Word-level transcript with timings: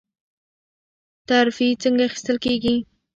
ترفیع 1.29 1.73
څنګه 1.83 2.03
اخیستل 2.05 2.37
کیږي؟ 2.45 2.75